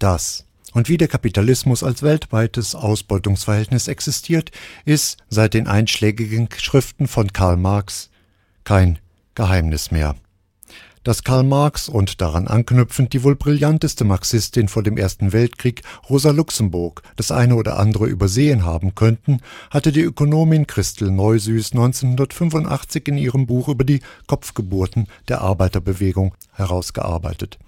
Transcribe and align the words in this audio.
Das 0.00 0.46
und 0.72 0.88
wie 0.88 0.96
der 0.96 1.08
Kapitalismus 1.08 1.82
als 1.82 2.02
weltweites 2.02 2.74
Ausbeutungsverhältnis 2.74 3.86
existiert, 3.86 4.50
ist 4.84 5.18
seit 5.28 5.54
den 5.54 5.66
einschlägigen 5.66 6.48
Schriften 6.56 7.06
von 7.06 7.32
Karl 7.32 7.56
Marx 7.56 8.10
kein 8.64 8.98
Geheimnis 9.34 9.90
mehr. 9.90 10.16
Dass 11.02 11.24
Karl 11.24 11.44
Marx 11.44 11.88
und 11.88 12.20
daran 12.20 12.46
anknüpfend 12.46 13.12
die 13.12 13.24
wohl 13.24 13.36
brillanteste 13.36 14.04
Marxistin 14.04 14.68
vor 14.68 14.82
dem 14.82 14.96
Ersten 14.96 15.32
Weltkrieg, 15.32 15.82
Rosa 16.08 16.30
Luxemburg, 16.30 17.02
das 17.16 17.30
eine 17.30 17.56
oder 17.56 17.78
andere 17.78 18.06
übersehen 18.06 18.64
haben 18.64 18.94
könnten, 18.94 19.40
hatte 19.70 19.92
die 19.92 20.02
Ökonomin 20.02 20.66
Christel 20.66 21.10
Neusüß 21.10 21.72
1985 21.72 23.08
in 23.08 23.18
ihrem 23.18 23.46
Buch 23.46 23.68
über 23.68 23.84
die 23.84 24.00
Kopfgeburten 24.26 25.08
der 25.28 25.42
Arbeiterbewegung 25.42 26.34
herausgearbeitet. 26.52 27.58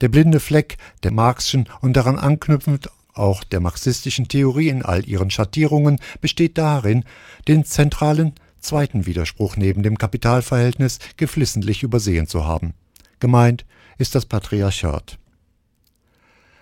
Der 0.00 0.08
blinde 0.08 0.40
Fleck 0.40 0.76
der 1.02 1.12
Marxischen 1.12 1.68
und 1.80 1.94
daran 1.94 2.18
anknüpfend 2.18 2.90
auch 3.14 3.44
der 3.44 3.60
marxistischen 3.60 4.28
Theorie 4.28 4.68
in 4.68 4.82
all 4.82 5.06
ihren 5.06 5.30
Schattierungen 5.30 6.00
besteht 6.20 6.58
darin, 6.58 7.04
den 7.48 7.64
zentralen 7.64 8.34
zweiten 8.60 9.06
Widerspruch 9.06 9.56
neben 9.56 9.82
dem 9.82 9.98
Kapitalverhältnis 9.98 10.98
geflissentlich 11.16 11.82
übersehen 11.82 12.26
zu 12.26 12.46
haben. 12.46 12.74
Gemeint 13.18 13.64
ist 13.98 14.14
das 14.14 14.26
Patriarchat. 14.26 15.18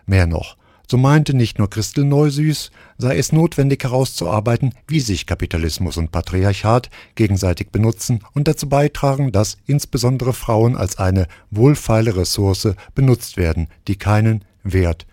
Mehr 0.07 0.27
noch, 0.27 0.57
so 0.91 0.97
meinte 0.97 1.35
nicht 1.35 1.59
nur 1.59 1.69
Christel 1.69 2.05
Neusüß, 2.05 2.71
sei 2.97 3.19
es 3.19 3.33
notwendig 3.33 3.85
herauszuarbeiten, 3.85 4.75
wie 4.87 5.01
sich 5.01 5.27
Kapitalismus 5.27 5.99
und 5.99 6.11
Patriarchat 6.13 6.89
gegenseitig 7.15 7.71
benutzen 7.71 8.21
und 8.33 8.49
dazu 8.49 8.69
beitragen, 8.69 9.31
dass 9.31 9.59
insbesondere 9.67 10.33
Frauen 10.33 10.77
als 10.77 10.99
eine 10.99 11.27
wohlfeile 11.51 12.17
Ressource 12.17 12.75
benutzt 12.95 13.37
werden, 13.37 13.69
die 13.87 13.97
keinen 13.97 14.45
Wert 14.63 15.07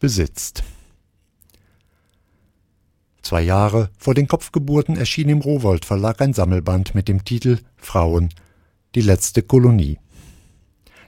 besitzt. 0.00 0.64
Zwei 3.22 3.42
Jahre 3.42 3.90
vor 3.96 4.14
den 4.14 4.26
Kopfgeburten 4.26 4.96
erschien 4.96 5.28
im 5.28 5.40
Rowold 5.40 5.84
Verlag 5.84 6.20
ein 6.20 6.34
Sammelband 6.34 6.96
mit 6.96 7.06
dem 7.06 7.24
Titel 7.24 7.58
Frauen, 7.76 8.30
die 8.96 9.00
letzte 9.00 9.42
Kolonie. 9.42 9.98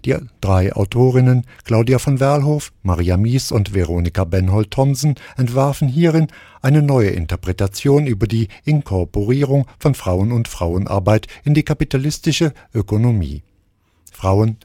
Die 0.04 0.14
drei 0.42 0.74
Autorinnen 0.74 1.46
Claudia 1.64 1.98
von 1.98 2.20
Werlhof, 2.20 2.72
Maria 2.82 3.16
Mies 3.16 3.50
und 3.50 3.72
Veronika 3.72 4.24
Benhold-Thomsen 4.24 5.14
entwarfen 5.38 5.88
hierin 5.88 6.28
eine 6.60 6.82
neue 6.82 7.08
Interpretation 7.08 8.06
über 8.06 8.26
die 8.26 8.48
Inkorporierung 8.64 9.66
von 9.78 9.94
Frauen 9.94 10.32
und 10.32 10.48
Frauenarbeit 10.48 11.26
in 11.42 11.54
die 11.54 11.62
kapitalistische 11.62 12.52
Ökonomie. 12.74 13.42
Frauen 14.12 14.58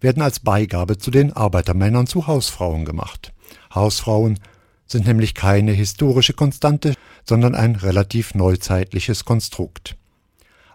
werden 0.00 0.22
als 0.22 0.38
Beigabe 0.38 0.96
zu 0.98 1.10
den 1.10 1.32
Arbeitermännern 1.32 2.06
zu 2.06 2.28
Hausfrauen 2.28 2.84
gemacht. 2.84 3.32
Hausfrauen 3.74 4.38
sind 4.86 5.06
nämlich 5.06 5.34
keine 5.34 5.72
historische 5.72 6.34
Konstante, 6.34 6.94
sondern 7.24 7.56
ein 7.56 7.74
relativ 7.74 8.34
neuzeitliches 8.34 9.24
Konstrukt. 9.24 9.96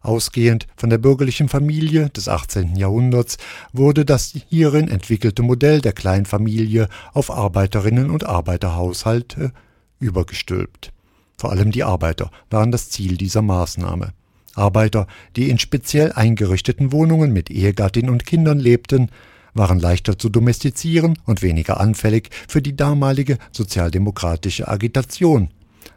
Ausgehend 0.02 0.68
von 0.78 0.90
der 0.90 0.98
bürgerlichen 0.98 1.50
Familie 1.50 2.10
des 2.10 2.30
18. 2.30 2.76
Jahrhunderts 2.76 3.38
wurde 3.74 4.06
das 4.06 4.34
hierin 4.50 4.88
entwickelte 4.88 5.44
Modell 5.44 5.82
der 5.82 5.94
Kleinfamilie 5.94 6.88
auf 7.14 7.32
Arbeiterinnen 7.32 8.10
und 8.10 8.26
Arbeiterhaushalte 8.26 9.52
übergestülpt. 10.00 10.94
Vor 11.38 11.52
allem 11.52 11.72
die 11.72 11.84
Arbeiter 11.84 12.32
waren 12.50 12.72
das 12.72 12.90
Ziel 12.90 13.18
dieser 13.18 13.42
Maßnahme. 13.42 14.14
Arbeiter, 14.56 15.08
die 15.36 15.50
in 15.50 15.60
speziell 15.60 16.12
eingerichteten 16.12 16.92
Wohnungen 16.92 17.32
mit 17.32 17.50
Ehegattin 17.50 18.10
und 18.10 18.26
Kindern 18.26 18.60
lebten, 18.60 19.10
waren 19.54 19.80
leichter 19.80 20.18
zu 20.18 20.30
domestizieren 20.30 21.18
und 21.26 21.42
weniger 21.42 21.80
anfällig 21.80 22.30
für 22.48 22.62
die 22.62 22.76
damalige 22.76 23.38
sozialdemokratische 23.52 24.68
Agitation. 24.68 25.50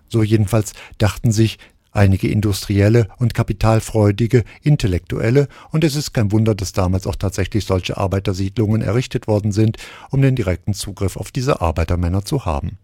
So 0.08 0.22
jedenfalls 0.22 0.72
dachten 0.98 1.32
sich 1.32 1.58
einige 1.92 2.28
industrielle 2.28 3.08
und 3.18 3.34
kapitalfreudige 3.34 4.44
Intellektuelle, 4.62 5.48
und 5.70 5.84
es 5.84 5.94
ist 5.94 6.12
kein 6.12 6.32
Wunder, 6.32 6.54
dass 6.54 6.72
damals 6.72 7.06
auch 7.06 7.16
tatsächlich 7.16 7.64
solche 7.64 7.96
Arbeitersiedlungen 7.96 8.82
errichtet 8.82 9.26
worden 9.28 9.52
sind, 9.52 9.76
um 10.10 10.22
den 10.22 10.34
direkten 10.36 10.74
Zugriff 10.74 11.16
auf 11.16 11.30
diese 11.30 11.60
Arbeitermänner 11.60 12.24
zu 12.24 12.44
haben. 12.44 12.78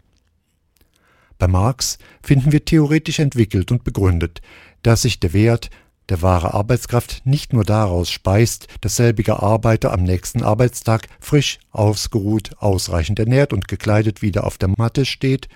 Bei 1.37 1.47
Marx 1.47 1.97
finden 2.21 2.51
wir 2.51 2.65
theoretisch 2.65 3.19
entwickelt 3.19 3.71
und 3.71 3.83
begründet, 3.83 4.41
dass 4.83 5.03
sich 5.03 5.19
der 5.19 5.33
Wert 5.33 5.69
der 6.09 6.21
wahre 6.21 6.53
Arbeitskraft 6.53 7.25
nicht 7.25 7.53
nur 7.53 7.63
daraus 7.63 8.09
speist, 8.09 8.67
dass 8.81 8.95
selbiger 8.95 9.41
Arbeiter 9.43 9.93
am 9.93 10.03
nächsten 10.03 10.43
Arbeitstag 10.43 11.07
frisch, 11.19 11.59
ausgeruht, 11.71 12.51
ausreichend 12.59 13.19
ernährt 13.19 13.53
und 13.53 13.67
gekleidet 13.67 14.21
wieder 14.21 14.45
auf 14.45 14.57
der 14.57 14.69
Matte 14.75 15.05
steht, 15.05 15.47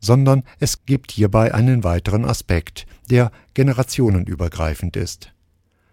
sondern 0.00 0.42
es 0.58 0.86
gibt 0.86 1.12
hierbei 1.12 1.54
einen 1.54 1.84
weiteren 1.84 2.24
Aspekt, 2.24 2.86
der 3.10 3.30
generationenübergreifend 3.54 4.96
ist. 4.96 5.32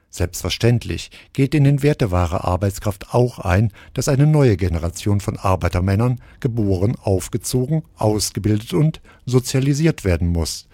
Selbstverständlich 0.09 1.11
geht 1.33 1.53
in 1.53 1.63
den 1.63 1.83
Wert 1.83 2.01
der 2.01 2.11
wahre 2.11 2.45
Arbeitskraft 2.45 3.13
auch 3.13 3.39
ein, 3.39 3.71
dass 3.93 4.07
eine 4.07 4.25
neue 4.25 4.57
Generation 4.57 5.19
von 5.19 5.37
Arbeitermännern 5.37 6.21
geboren, 6.39 6.95
aufgezogen, 6.95 7.83
ausgebildet 7.97 8.73
und 8.73 9.01
sozialisiert 9.25 10.05
werden 10.05 10.29
muss, 10.29 10.67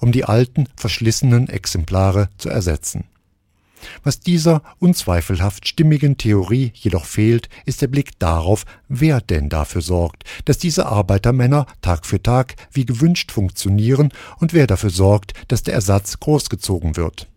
um 0.00 0.10
die 0.10 0.24
alten, 0.24 0.68
verschlissenen 0.74 1.48
Exemplare 1.48 2.30
zu 2.38 2.48
ersetzen. 2.48 3.04
Was 4.02 4.20
dieser 4.20 4.62
unzweifelhaft 4.78 5.66
stimmigen 5.66 6.16
Theorie 6.16 6.72
jedoch 6.74 7.04
fehlt, 7.04 7.48
ist 7.64 7.82
der 7.82 7.88
Blick 7.88 8.18
darauf, 8.18 8.64
wer 8.88 9.20
denn 9.20 9.48
dafür 9.48 9.82
sorgt, 9.82 10.24
dass 10.44 10.58
diese 10.58 10.86
Arbeitermänner 10.86 11.66
Tag 11.82 12.06
für 12.06 12.22
Tag 12.22 12.56
wie 12.72 12.86
gewünscht 12.86 13.32
funktionieren 13.32 14.12
und 14.38 14.52
wer 14.52 14.66
dafür 14.66 14.90
sorgt, 14.90 15.32
dass 15.48 15.62
der 15.62 15.74
Ersatz 15.74 16.20
großgezogen 16.20 16.96
wird. 16.96 17.28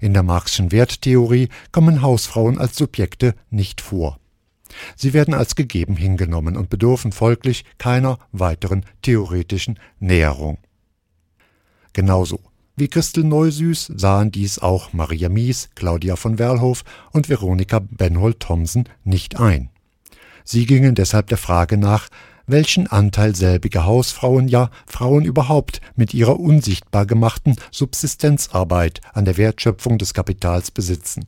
In 0.00 0.14
der 0.14 0.22
Marxischen 0.22 0.72
Werttheorie 0.72 1.48
kommen 1.72 2.02
Hausfrauen 2.02 2.58
als 2.58 2.76
Subjekte 2.76 3.34
nicht 3.50 3.80
vor. 3.80 4.18
Sie 4.96 5.12
werden 5.12 5.34
als 5.34 5.56
gegeben 5.56 5.96
hingenommen 5.96 6.56
und 6.56 6.70
bedürfen 6.70 7.12
folglich 7.12 7.64
keiner 7.78 8.18
weiteren 8.32 8.86
theoretischen 9.02 9.78
Näherung. 9.98 10.58
Genauso 11.92 12.40
wie 12.76 12.88
Christel 12.88 13.24
Neusüß 13.24 13.92
sahen 13.96 14.30
dies 14.30 14.58
auch 14.58 14.92
Maria 14.92 15.28
Mies, 15.28 15.68
Claudia 15.74 16.16
von 16.16 16.38
Werlhof 16.38 16.84
und 17.12 17.28
Veronika 17.28 17.80
Benhold-Thomsen 17.80 18.88
nicht 19.04 19.38
ein. 19.38 19.70
Sie 20.44 20.66
gingen 20.66 20.94
deshalb 20.94 21.28
der 21.28 21.38
Frage 21.38 21.76
nach, 21.76 22.08
welchen 22.46 22.86
Anteil 22.86 23.36
selbige 23.36 23.84
Hausfrauen, 23.84 24.48
ja 24.48 24.70
Frauen 24.86 25.24
überhaupt 25.24 25.80
mit 25.94 26.14
ihrer 26.14 26.40
unsichtbar 26.40 27.06
gemachten 27.06 27.56
Subsistenzarbeit 27.70 29.00
an 29.12 29.24
der 29.24 29.36
Wertschöpfung 29.36 29.98
des 29.98 30.14
Kapitals 30.14 30.70
besitzen. 30.70 31.26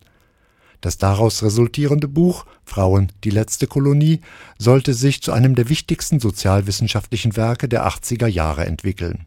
Das 0.81 0.98
daraus 0.98 1.42
resultierende 1.44 2.08
Buch 2.08 2.44
Frauen 2.64 3.12
die 3.22 3.31
letzte 3.31 3.69
Kolonie 3.69 4.20
sollte 4.58 4.94
sich 4.94 5.22
zu 5.22 5.32
einem 5.32 5.54
der 5.54 5.69
wichtigsten 5.69 6.19
sozialwissenschaftlichen 6.19 7.36
Werke 7.36 7.69
der 7.69 7.86
80er 7.86 8.26
Jahre 8.26 8.66
entwickeln 8.66 9.26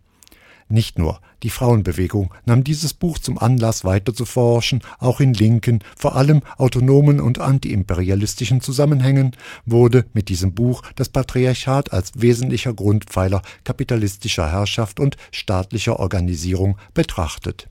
nicht 0.68 0.98
nur 0.98 1.20
die 1.44 1.52
Frauenbewegung 1.52 2.34
nahm 2.46 2.64
dieses 2.64 2.96
Buch 2.96 3.20
zum 3.20 3.38
Anlass 3.38 3.86
weiter 3.86 4.16
zu 4.16 4.26
forschen, 4.26 4.82
auch 4.98 5.20
in 5.20 5.34
linken, 5.36 5.80
vor 5.96 6.16
allem 6.16 6.42
autonomen 6.58 7.20
und 7.20 7.40
antiimperialistischen 7.40 8.62
Zusammenhängen 8.62 9.36
wurde 9.66 10.06
mit 10.14 10.28
diesem 10.30 10.56
Buch 10.56 10.82
das 10.96 11.10
Patriarchat 11.10 11.94
als 11.94 12.14
wesentlicher 12.16 12.74
Grundpfeiler 12.74 13.44
kapitalistischer 13.64 14.52
Herrschaft 14.52 15.00
und 15.00 15.18
staatlicher 15.32 16.00
Organisierung 16.00 16.78
betrachtet. 16.96 17.70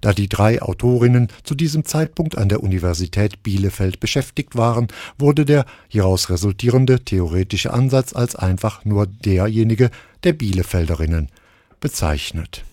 Da 0.00 0.12
die 0.12 0.28
drei 0.28 0.60
Autorinnen 0.60 1.28
zu 1.44 1.54
diesem 1.54 1.84
Zeitpunkt 1.84 2.38
an 2.38 2.48
der 2.48 2.62
Universität 2.62 3.42
Bielefeld 3.42 4.00
beschäftigt 4.00 4.56
waren, 4.56 4.88
wurde 5.18 5.44
der 5.44 5.66
hieraus 5.88 6.30
resultierende 6.30 7.04
theoretische 7.04 7.72
Ansatz 7.72 8.14
als 8.14 8.34
einfach 8.34 8.84
nur 8.84 9.06
derjenige 9.06 9.90
der 10.24 10.32
Bielefelderinnen 10.32 11.28
bezeichnet. 11.84 12.64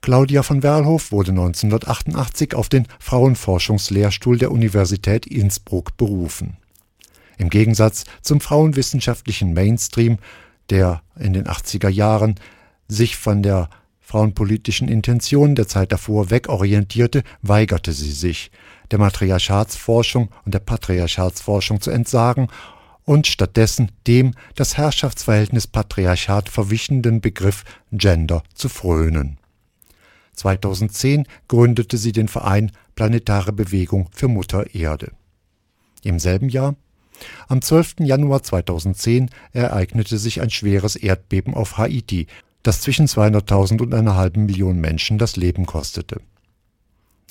Claudia 0.00 0.42
von 0.42 0.64
Werlhof 0.64 1.12
wurde 1.12 1.30
1988 1.30 2.56
auf 2.56 2.68
den 2.68 2.88
Frauenforschungslehrstuhl 2.98 4.36
der 4.36 4.50
Universität 4.50 5.26
Innsbruck 5.26 5.96
berufen. 5.96 6.56
Im 7.38 7.50
Gegensatz 7.50 8.02
zum 8.20 8.40
frauenwissenschaftlichen 8.40 9.52
Mainstream, 9.52 10.18
der 10.70 11.02
in 11.16 11.34
den 11.34 11.44
80er 11.44 11.88
Jahren 11.88 12.34
sich 12.88 13.16
von 13.16 13.44
der 13.44 13.70
frauenpolitischen 14.00 14.88
Intention 14.88 15.54
der 15.54 15.68
Zeit 15.68 15.92
davor 15.92 16.30
wegorientierte, 16.30 17.22
weigerte 17.42 17.92
sie 17.92 18.10
sich, 18.10 18.50
der 18.90 18.98
Matriarchatsforschung 18.98 20.30
und 20.44 20.52
der 20.52 20.58
Patriarchatsforschung 20.58 21.80
zu 21.80 21.92
entsagen 21.92 22.48
und 23.04 23.26
stattdessen 23.26 23.90
dem 24.06 24.34
das 24.54 24.76
Herrschaftsverhältnis 24.76 25.66
Patriarchat 25.66 26.48
verwichenden 26.48 27.20
Begriff 27.20 27.64
Gender 27.90 28.42
zu 28.54 28.68
frönen. 28.68 29.38
2010 30.34 31.26
gründete 31.48 31.98
sie 31.98 32.12
den 32.12 32.28
Verein 32.28 32.72
Planetare 32.94 33.52
Bewegung 33.52 34.08
für 34.12 34.28
Mutter 34.28 34.74
Erde. 34.74 35.12
Im 36.02 36.18
selben 36.18 36.48
Jahr 36.48 36.74
Am 37.48 37.62
12. 37.62 37.96
Januar 38.00 38.42
2010 38.42 39.30
ereignete 39.52 40.18
sich 40.18 40.40
ein 40.40 40.50
schweres 40.50 40.96
Erdbeben 40.96 41.54
auf 41.54 41.78
Haiti, 41.78 42.26
das 42.62 42.80
zwischen 42.80 43.06
200.000 43.06 43.82
und 43.82 43.94
einer 43.94 44.16
halben 44.16 44.46
Million 44.46 44.80
Menschen 44.80 45.18
das 45.18 45.36
Leben 45.36 45.66
kostete. 45.66 46.20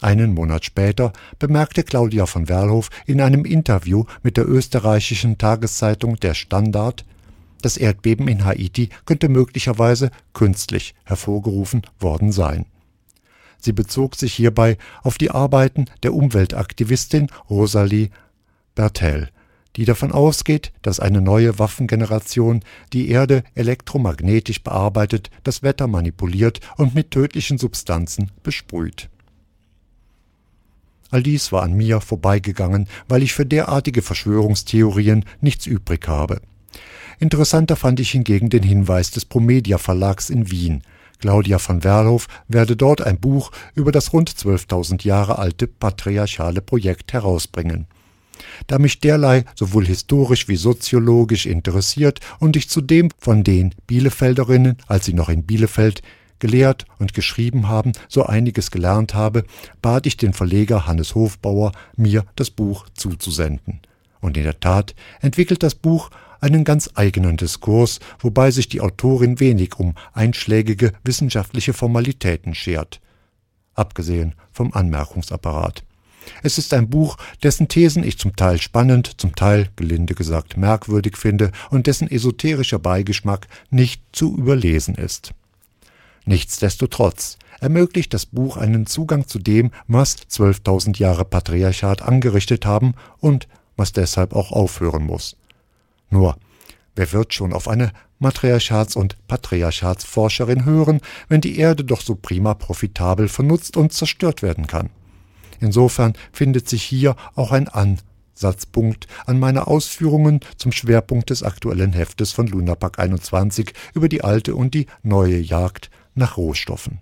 Einen 0.02 0.34
Monat 0.34 0.66
später 0.66 1.14
bemerkte 1.38 1.84
Claudia 1.84 2.26
von 2.26 2.50
Werlhof 2.50 2.90
in 3.06 3.22
einem 3.22 3.46
Interview 3.46 4.06
mit 4.24 4.36
der 4.36 4.50
österreichischen 4.50 5.38
Tageszeitung 5.38 6.20
Der 6.20 6.34
Standard, 6.34 7.06
das 7.62 7.78
Erdbeben 7.78 8.28
in 8.28 8.44
Haiti 8.44 8.90
könnte 9.06 9.30
möglicherweise 9.30 10.10
künstlich 10.34 10.96
hervorgerufen 11.04 11.84
worden 12.00 12.32
sein. 12.32 12.66
Sie 13.60 13.74
bezog 13.74 14.16
sich 14.16 14.34
hierbei 14.34 14.80
auf 15.04 15.20
die 15.20 15.30
Arbeiten 15.30 15.86
der 16.02 16.16
Umweltaktivistin 16.16 17.28
Rosalie 17.48 18.10
Bertel, 18.74 19.30
die 19.76 19.86
davon 19.86 20.12
ausgeht, 20.12 20.74
dass 20.82 21.00
eine 21.00 21.22
neue 21.22 21.60
Waffengeneration 21.60 22.62
die 22.92 23.10
Erde 23.10 23.44
elektromagnetisch 23.54 24.64
bearbeitet, 24.64 25.30
das 25.44 25.62
Wetter 25.62 25.86
manipuliert 25.86 26.60
und 26.78 26.96
mit 26.96 27.12
tödlichen 27.12 27.60
Substanzen 27.60 28.32
besprüht. 28.42 29.12
All 31.12 31.22
dies 31.22 31.52
war 31.52 31.64
an 31.64 31.74
mir 31.74 32.02
vorbeigegangen, 32.02 32.88
weil 33.08 33.22
ich 33.22 33.34
für 33.34 33.46
derartige 33.46 34.02
Verschwörungstheorien 34.02 35.26
nichts 35.42 35.66
übrig 35.68 36.08
habe. 36.08 36.42
Interessanter 37.20 37.76
fand 37.76 38.00
ich 38.00 38.12
hingegen 38.12 38.50
den 38.50 38.64
Hinweis 38.64 39.12
des 39.12 39.26
Promedia 39.26 39.78
Verlags 39.78 40.30
in 40.30 40.50
Wien. 40.50 40.82
Claudia 41.20 41.60
von 41.60 41.84
Werlhof 41.84 42.28
werde 42.48 42.76
dort 42.76 43.02
ein 43.02 43.20
Buch 43.20 43.52
über 43.76 43.92
das 43.92 44.12
rund 44.12 44.32
12.000 44.32 45.06
Jahre 45.06 45.38
alte 45.38 45.68
patriarchale 45.68 46.62
Projekt 46.62 47.14
herausbringen. 47.14 47.86
Da 48.66 48.80
mich 48.80 49.00
derlei 49.02 49.46
sowohl 49.56 49.86
historisch 49.86 50.48
wie 50.48 50.56
soziologisch 50.56 51.46
interessiert 51.46 52.20
und 52.40 52.56
ich 52.56 52.70
zudem 52.70 53.10
von 53.20 53.44
den 53.44 53.76
Bielefelderinnen, 53.86 54.78
als 54.88 55.06
sie 55.06 55.14
noch 55.14 55.30
in 55.30 55.44
Bielefeld 55.44 56.02
gelehrt 56.42 56.86
und 57.00 57.14
geschrieben 57.14 57.70
haben, 57.70 57.94
so 58.10 58.26
einiges 58.26 58.72
gelernt 58.72 59.14
habe, 59.14 59.46
bat 59.82 60.06
ich 60.06 60.18
den 60.18 60.34
Verleger 60.34 60.86
Hannes 60.86 61.16
Hofbauer, 61.16 61.72
mir 61.96 62.26
das 62.36 62.50
Buch 62.50 62.88
zuzusenden. 62.94 63.80
Und 64.20 64.36
in 64.36 64.44
der 64.44 64.60
Tat 64.60 64.94
entwickelt 65.22 65.64
das 65.64 65.76
Buch 65.76 66.10
einen 66.42 66.64
ganz 66.64 66.90
eigenen 66.96 67.38
Diskurs, 67.38 68.00
wobei 68.20 68.52
sich 68.52 68.68
die 68.68 68.82
Autorin 68.82 69.40
wenig 69.40 69.80
um 69.80 69.94
einschlägige 70.14 70.92
wissenschaftliche 71.04 71.74
Formalitäten 71.74 72.54
schert. 72.56 73.00
Abgesehen 73.74 74.36
vom 74.52 74.74
Anmerkungsapparat. 74.74 75.84
Es 76.44 76.58
ist 76.58 76.74
ein 76.74 76.90
Buch, 76.90 77.18
dessen 77.42 77.68
Thesen 77.68 78.04
ich 78.04 78.18
zum 78.18 78.36
Teil 78.36 78.60
spannend, 78.60 79.20
zum 79.20 79.36
Teil, 79.36 79.70
gelinde 79.76 80.16
gesagt, 80.16 80.58
merkwürdig 80.58 81.18
finde 81.18 81.52
und 81.70 81.88
dessen 81.88 82.10
esoterischer 82.10 82.80
Beigeschmack 82.80 83.48
nicht 83.70 84.04
zu 84.12 84.36
überlesen 84.38 84.96
ist. 84.96 85.34
Nichtsdestotrotz 86.26 87.38
ermöglicht 87.60 88.14
das 88.14 88.26
Buch 88.26 88.58
einen 88.58 88.86
Zugang 88.86 89.28
zu 89.28 89.40
dem, 89.40 89.72
was 89.88 90.18
12.000 90.18 90.98
Jahre 90.98 91.26
Patriarchat 91.26 92.02
angerichtet 92.02 92.66
haben 92.66 92.94
und 93.20 93.48
was 93.76 93.92
deshalb 93.92 94.34
auch 94.34 94.52
aufhören 94.52 95.04
muss. 95.04 95.38
Nur, 96.10 96.38
wer 96.96 97.12
wird 97.14 97.34
schon 97.34 97.54
auf 97.54 97.68
eine 97.68 97.92
Matriarchats- 98.20 98.96
und 98.96 99.18
Patriarchatsforscherin 99.28 100.66
hören, 100.66 101.02
wenn 101.28 101.42
die 101.42 101.58
Erde 101.58 101.84
doch 101.84 102.02
so 102.02 102.16
prima 102.16 102.54
profitabel 102.54 103.28
vernutzt 103.28 103.78
und 103.78 103.94
zerstört 103.94 104.42
werden 104.42 104.68
kann? 104.68 104.90
Insofern 105.60 106.14
findet 106.32 106.68
sich 106.68 106.84
hier 106.84 107.16
auch 107.36 107.52
ein 107.52 107.68
Ansatzpunkt 107.68 109.08
an 109.26 109.40
meine 109.40 109.68
Ausführungen 109.68 110.42
zum 110.58 110.72
Schwerpunkt 110.72 111.30
des 111.30 111.44
aktuellen 111.44 111.94
Heftes 111.94 112.32
von 112.32 112.48
Lunapark 112.48 113.00
21 113.00 113.74
über 113.94 114.10
die 114.10 114.24
alte 114.24 114.56
und 114.56 114.74
die 114.74 114.88
neue 115.04 115.38
Jagd 115.38 115.90
nach 116.16 116.38
Rohstoffen. 116.38 117.00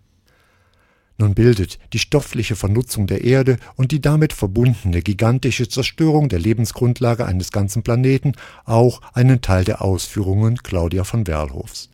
Nun 1.20 1.36
bildet 1.36 1.80
die 1.92 2.00
stoffliche 2.00 2.56
Vernutzung 2.56 3.06
der 3.06 3.26
Erde 3.26 3.58
und 3.76 3.92
die 3.92 4.00
damit 4.00 4.32
verbundene 4.32 5.02
gigantische 5.02 5.68
Zerstörung 5.68 6.30
der 6.30 6.40
Lebensgrundlage 6.40 7.26
eines 7.26 7.52
ganzen 7.52 7.84
Planeten 7.84 8.34
auch 8.64 9.02
einen 9.14 9.42
Teil 9.42 9.66
der 9.66 9.82
Ausführungen 9.82 10.58
Claudia 10.64 11.04
von 11.04 11.28
Werlhofs. 11.28 11.90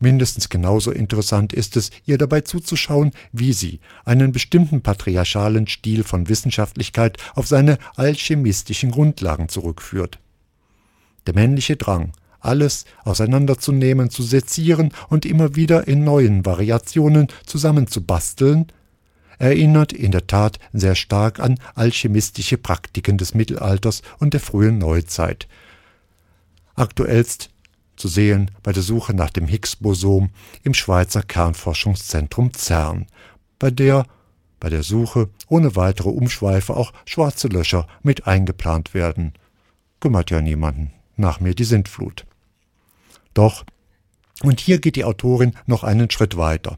Mindestens 0.00 0.48
genauso 0.48 0.90
interessant 0.90 1.52
ist 1.52 1.76
es, 1.76 1.90
ihr 2.06 2.18
dabei 2.18 2.40
zuzuschauen, 2.40 3.12
wie 3.30 3.52
sie 3.52 3.78
einen 4.04 4.32
bestimmten 4.32 4.80
patriarchalen 4.80 5.68
Stil 5.68 6.02
von 6.02 6.28
Wissenschaftlichkeit 6.28 7.18
auf 7.34 7.46
seine 7.46 7.78
alchemistischen 7.94 8.90
Grundlagen 8.90 9.48
zurückführt. 9.48 10.18
Der 11.26 11.34
männliche 11.34 11.76
Drang, 11.76 12.12
alles 12.42 12.84
auseinanderzunehmen, 13.04 14.10
zu 14.10 14.22
sezieren 14.22 14.92
und 15.08 15.24
immer 15.24 15.56
wieder 15.56 15.88
in 15.88 16.04
neuen 16.04 16.44
Variationen 16.44 17.28
zusammenzubasteln, 17.46 18.66
erinnert 19.38 19.92
in 19.92 20.12
der 20.12 20.26
Tat 20.26 20.58
sehr 20.72 20.94
stark 20.94 21.40
an 21.40 21.58
alchemistische 21.74 22.58
Praktiken 22.58 23.18
des 23.18 23.34
Mittelalters 23.34 24.02
und 24.18 24.34
der 24.34 24.40
frühen 24.40 24.78
Neuzeit. 24.78 25.48
Aktuellst 26.74 27.50
zu 27.96 28.08
sehen 28.08 28.50
bei 28.62 28.72
der 28.72 28.82
Suche 28.82 29.14
nach 29.14 29.30
dem 29.30 29.46
Higgs-Bosom 29.46 30.30
im 30.62 30.74
Schweizer 30.74 31.22
Kernforschungszentrum 31.22 32.52
CERN, 32.54 33.06
bei 33.58 33.70
der 33.70 34.06
bei 34.62 34.70
der 34.70 34.84
Suche 34.84 35.28
ohne 35.48 35.74
weitere 35.74 36.08
Umschweife 36.08 36.76
auch 36.76 36.92
schwarze 37.04 37.48
Löcher 37.48 37.88
mit 38.04 38.28
eingeplant 38.28 38.94
werden. 38.94 39.32
Kümmert 39.98 40.30
ja 40.30 40.40
niemanden. 40.40 40.92
Nach 41.16 41.40
mir 41.40 41.56
die 41.56 41.64
Sintflut. 41.64 42.26
Doch, 43.34 43.64
und 44.42 44.60
hier 44.60 44.80
geht 44.80 44.96
die 44.96 45.04
Autorin 45.04 45.54
noch 45.66 45.84
einen 45.84 46.10
Schritt 46.10 46.36
weiter. 46.36 46.76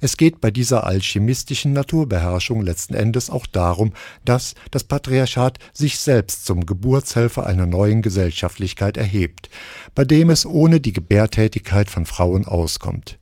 Es 0.00 0.16
geht 0.16 0.40
bei 0.40 0.50
dieser 0.50 0.84
alchemistischen 0.84 1.72
Naturbeherrschung 1.72 2.62
letzten 2.62 2.94
Endes 2.94 3.30
auch 3.30 3.46
darum, 3.46 3.92
dass 4.24 4.54
das 4.70 4.84
Patriarchat 4.84 5.58
sich 5.72 5.98
selbst 5.98 6.44
zum 6.44 6.66
Geburtshelfer 6.66 7.46
einer 7.46 7.66
neuen 7.66 8.02
Gesellschaftlichkeit 8.02 8.96
erhebt, 8.96 9.48
bei 9.94 10.04
dem 10.04 10.30
es 10.30 10.44
ohne 10.44 10.80
die 10.80 10.92
Gebärtätigkeit 10.92 11.88
von 11.88 12.06
Frauen 12.06 12.46
auskommt. 12.46 13.18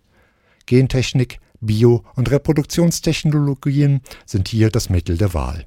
Gentechnik, 0.66 1.40
Bio- 1.60 2.04
und 2.14 2.30
Reproduktionstechnologien 2.30 4.00
sind 4.26 4.48
hier 4.48 4.70
das 4.70 4.90
Mittel 4.90 5.16
der 5.16 5.34
Wahl. 5.34 5.66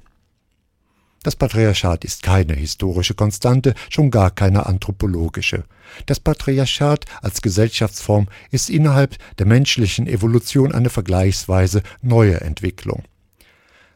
Das 1.22 1.36
Patriarchat 1.36 2.04
ist 2.04 2.22
keine 2.22 2.54
historische 2.54 3.14
Konstante, 3.14 3.74
schon 3.90 4.10
gar 4.10 4.30
keine 4.30 4.66
anthropologische. 4.66 5.64
Das 6.06 6.18
Patriarchat 6.18 7.04
als 7.20 7.42
Gesellschaftsform 7.42 8.28
ist 8.50 8.70
innerhalb 8.70 9.16
der 9.38 9.46
menschlichen 9.46 10.06
Evolution 10.06 10.72
eine 10.72 10.90
vergleichsweise 10.90 11.82
neue 12.00 12.40
Entwicklung. 12.40 13.04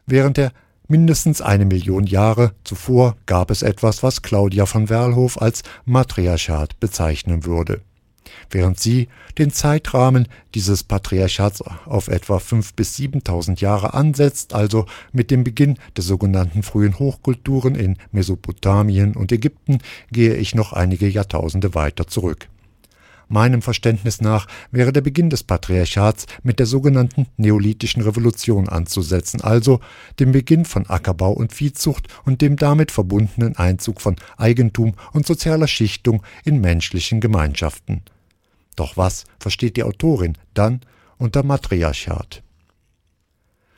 Während 0.05 0.37
der 0.37 0.53
mindestens 0.87 1.41
eine 1.41 1.65
Million 1.65 2.05
Jahre 2.05 2.53
zuvor 2.63 3.17
gab 3.25 3.51
es 3.51 3.61
etwas, 3.61 4.03
was 4.03 4.21
Claudia 4.21 4.65
von 4.65 4.89
Werlhof 4.89 5.41
als 5.41 5.63
Matriarchat 5.85 6.79
bezeichnen 6.79 7.45
würde 7.45 7.81
während 8.49 8.79
sie 8.79 9.07
den 9.37 9.51
Zeitrahmen 9.51 10.27
dieses 10.55 10.83
Patriarchats 10.83 11.61
auf 11.61 12.07
etwa 12.07 12.37
5.000 12.37 12.75
bis 12.75 12.95
7.000 12.97 13.59
Jahre 13.59 13.93
ansetzt, 13.93 14.53
also 14.53 14.85
mit 15.11 15.31
dem 15.31 15.43
Beginn 15.43 15.77
der 15.95 16.03
sogenannten 16.03 16.63
frühen 16.63 16.99
Hochkulturen 16.99 17.75
in 17.75 17.97
Mesopotamien 18.11 19.15
und 19.15 19.31
Ägypten, 19.31 19.79
gehe 20.11 20.35
ich 20.35 20.55
noch 20.55 20.73
einige 20.73 21.07
Jahrtausende 21.07 21.75
weiter 21.75 22.07
zurück. 22.07 22.47
Meinem 23.29 23.61
Verständnis 23.61 24.21
nach 24.21 24.47
wäre 24.71 24.93
der 24.93 25.01
Beginn 25.01 25.29
des 25.29 25.43
Patriarchats 25.43 26.27
mit 26.43 26.59
der 26.59 26.65
sogenannten 26.65 27.27
Neolithischen 27.35 28.01
Revolution 28.01 28.69
anzusetzen, 28.69 29.41
also 29.41 29.81
dem 30.19 30.31
Beginn 30.31 30.63
von 30.63 30.85
Ackerbau 30.87 31.33
und 31.33 31.51
Viehzucht 31.51 32.07
und 32.25 32.41
dem 32.41 32.55
damit 32.55 32.91
verbundenen 32.91 33.57
Einzug 33.57 33.99
von 33.99 34.15
Eigentum 34.37 34.93
und 35.11 35.27
sozialer 35.27 35.67
Schichtung 35.67 36.23
in 36.45 36.61
menschlichen 36.61 37.19
Gemeinschaften. 37.19 38.01
Doch 38.77 38.95
was 38.95 39.25
versteht 39.39 39.75
die 39.75 39.83
Autorin 39.83 40.37
dann 40.53 40.79
unter 41.17 41.43
Matriarchat? 41.43 42.43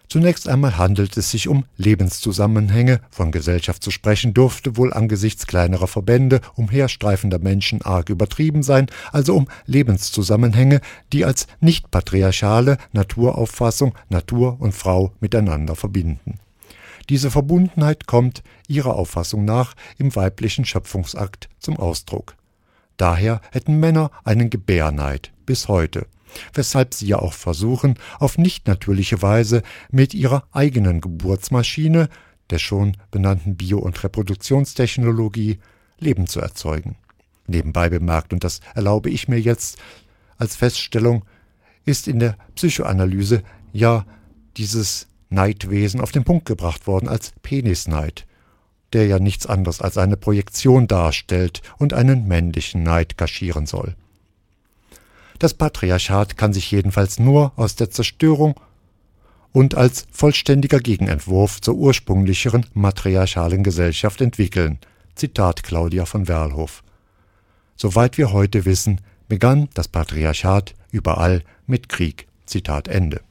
Zunächst 0.09 0.49
einmal 0.49 0.75
handelt 0.77 1.15
es 1.17 1.29
sich 1.29 1.47
um 1.47 1.65
Lebenszusammenhänge, 1.77 2.99
von 3.11 3.31
Gesellschaft 3.31 3.83
zu 3.83 3.91
sprechen 3.91 4.33
dürfte 4.33 4.75
wohl 4.75 4.91
angesichts 4.91 5.45
kleinerer 5.45 5.87
Verbände 5.87 6.41
umherstreifender 6.55 7.37
Menschen 7.37 7.83
arg 7.83 8.09
übertrieben 8.09 8.63
sein, 8.63 8.87
also 9.11 9.35
um 9.35 9.47
Lebenszusammenhänge, 9.67 10.81
die 11.13 11.25
als 11.25 11.45
nicht 11.59 11.91
patriarchale 11.91 12.79
Naturauffassung 12.91 13.93
Natur 14.09 14.57
und 14.59 14.73
Frau 14.73 15.13
miteinander 15.19 15.75
verbinden. 15.75 16.39
Diese 17.07 17.29
Verbundenheit 17.29 18.07
kommt 18.07 18.41
ihrer 18.67 18.95
Auffassung 18.95 19.45
nach 19.45 19.75
im 19.99 20.15
weiblichen 20.15 20.65
Schöpfungsakt 20.65 21.49
zum 21.59 21.77
Ausdruck. 21.77 22.38
Daher 22.99 23.39
hätten 23.53 23.79
Männer 23.79 24.11
einen 24.25 24.49
Gebärneid 24.49 25.31
bis 25.45 25.69
heute, 25.69 26.05
weshalb 26.53 26.93
sie 26.93 27.07
ja 27.07 27.19
auch 27.19 27.31
versuchen, 27.31 27.97
auf 28.19 28.37
nicht 28.37 28.67
natürliche 28.67 29.21
Weise 29.21 29.63
mit 29.89 30.13
ihrer 30.13 30.43
eigenen 30.51 30.99
Geburtsmaschine, 30.99 32.09
der 32.49 32.59
schon 32.59 32.97
benannten 33.09 33.55
Bio- 33.55 33.79
und 33.79 34.03
Reproduktionstechnologie, 34.03 35.59
Leben 35.97 36.27
zu 36.27 36.41
erzeugen. 36.41 36.97
Nebenbei 37.47 37.87
bemerkt, 37.87 38.33
und 38.33 38.43
das 38.43 38.59
erlaube 38.75 39.09
ich 39.09 39.29
mir 39.29 39.39
jetzt 39.39 39.77
als 40.37 40.57
Feststellung, 40.57 41.23
ist 41.85 42.05
in 42.09 42.19
der 42.19 42.35
Psychoanalyse 42.55 43.43
ja 43.71 44.05
dieses 44.57 45.07
Neidwesen 45.29 46.01
auf 46.01 46.11
den 46.11 46.25
Punkt 46.25 46.45
gebracht 46.45 46.85
worden 46.85 47.07
als 47.07 47.31
Penisneid, 47.43 48.27
der 48.93 49.07
ja 49.07 49.19
nichts 49.19 49.45
anderes 49.45 49.81
als 49.81 49.97
eine 49.97 50.17
Projektion 50.17 50.87
darstellt 50.87 51.61
und 51.77 51.93
einen 51.93 52.27
männlichen 52.27 52.83
Neid 52.83 53.17
kaschieren 53.17 53.65
soll. 53.65 53.95
Das 55.37 55.53
Patriarchat 55.53 56.37
kann 56.37 56.53
sich 56.53 56.69
jedenfalls 56.71 57.19
nur 57.19 57.53
aus 57.55 57.75
der 57.75 57.89
Zerstörung 57.89 58.59
und 59.51 59.75
als 59.75 60.05
vollständiger 60.11 60.79
Gegenentwurf 60.79 61.61
zur 61.61 61.75
ursprünglicheren 61.75 62.65
matriarchalen 62.73 63.63
Gesellschaft 63.63 64.21
entwickeln. 64.21 64.79
Zitat 65.15 65.63
Claudia 65.63 66.05
von 66.05 66.27
Werlhof. 66.27 66.83
Soweit 67.75 68.17
wir 68.17 68.33
heute 68.33 68.65
wissen, 68.65 69.01
begann 69.27 69.69
das 69.73 69.87
Patriarchat 69.87 70.75
überall 70.91 71.43
mit 71.65 71.87
Krieg. 71.87 72.27
Zitat 72.45 72.87
Ende 72.87 73.21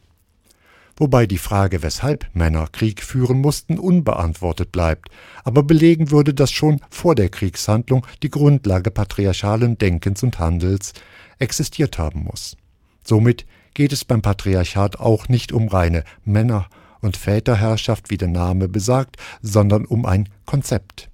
wobei 0.98 1.26
die 1.26 1.38
Frage, 1.38 1.82
weshalb 1.82 2.26
Männer 2.34 2.68
Krieg 2.70 3.02
führen 3.02 3.40
mussten, 3.40 3.78
unbeantwortet 3.78 4.72
bleibt, 4.72 5.08
aber 5.44 5.62
belegen 5.62 6.10
würde, 6.10 6.34
dass 6.34 6.50
schon 6.50 6.80
vor 6.90 7.14
der 7.14 7.28
Kriegshandlung 7.28 8.06
die 8.22 8.30
Grundlage 8.30 8.90
patriarchalen 8.90 9.78
Denkens 9.78 10.22
und 10.22 10.38
Handels 10.38 10.92
existiert 11.38 11.98
haben 11.98 12.24
muss. 12.24 12.56
Somit 13.04 13.46
geht 13.74 13.92
es 13.92 14.04
beim 14.04 14.22
Patriarchat 14.22 14.98
auch 14.98 15.28
nicht 15.28 15.52
um 15.52 15.68
reine 15.68 16.04
Männer- 16.24 16.68
und 17.00 17.16
Väterherrschaft, 17.16 18.10
wie 18.10 18.16
der 18.18 18.28
Name 18.28 18.68
besagt, 18.68 19.16
sondern 19.40 19.84
um 19.84 20.04
ein 20.04 20.28
Konzept. 20.46 21.08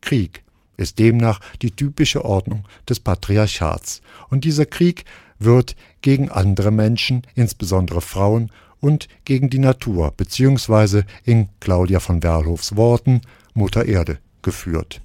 Krieg 0.00 0.42
ist 0.78 0.98
demnach 0.98 1.40
die 1.60 1.72
typische 1.72 2.24
Ordnung 2.24 2.64
des 2.88 3.00
Patriarchats, 3.00 4.00
und 4.30 4.44
dieser 4.44 4.64
Krieg 4.64 5.04
wird 5.38 5.76
gegen 6.00 6.30
andere 6.30 6.70
Menschen, 6.70 7.22
insbesondere 7.34 8.00
Frauen 8.00 8.50
und 8.80 9.08
gegen 9.24 9.50
die 9.50 9.58
Natur 9.58 10.12
beziehungsweise 10.16 11.04
in 11.24 11.48
Claudia 11.60 12.00
von 12.00 12.22
Werlhofs 12.22 12.76
Worten 12.76 13.20
Mutter 13.54 13.84
Erde 13.84 14.18
geführt. 14.42 15.00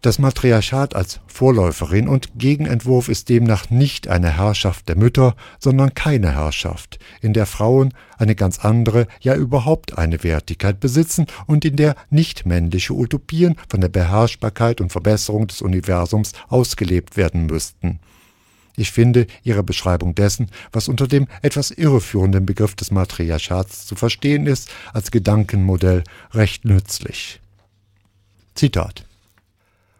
Das 0.00 0.20
Matriarchat 0.20 0.94
als 0.94 1.18
Vorläuferin 1.26 2.06
und 2.06 2.38
Gegenentwurf 2.38 3.08
ist 3.08 3.28
demnach 3.28 3.68
nicht 3.70 4.06
eine 4.06 4.30
Herrschaft 4.30 4.88
der 4.88 4.96
Mütter, 4.96 5.34
sondern 5.58 5.92
keine 5.92 6.30
Herrschaft, 6.32 7.00
in 7.20 7.32
der 7.32 7.46
Frauen 7.46 7.92
eine 8.16 8.36
ganz 8.36 8.60
andere, 8.60 9.08
ja 9.20 9.34
überhaupt 9.34 9.98
eine 9.98 10.22
Wertigkeit 10.22 10.78
besitzen 10.78 11.26
und 11.46 11.64
in 11.64 11.74
der 11.74 11.96
nicht 12.10 12.46
männliche 12.46 12.94
Utopien 12.94 13.56
von 13.68 13.80
der 13.80 13.88
Beherrschbarkeit 13.88 14.80
und 14.80 14.92
Verbesserung 14.92 15.48
des 15.48 15.62
Universums 15.62 16.32
ausgelebt 16.48 17.16
werden 17.16 17.46
müssten. 17.46 17.98
Ich 18.78 18.92
finde 18.92 19.26
Ihre 19.42 19.64
Beschreibung 19.64 20.14
dessen, 20.14 20.52
was 20.70 20.86
unter 20.86 21.08
dem 21.08 21.26
etwas 21.42 21.72
irreführenden 21.72 22.46
Begriff 22.46 22.76
des 22.76 22.92
Matriarchats 22.92 23.86
zu 23.86 23.96
verstehen 23.96 24.46
ist, 24.46 24.70
als 24.92 25.10
Gedankenmodell 25.10 26.04
recht 26.32 26.64
nützlich. 26.64 27.40
Zitat 28.54 29.04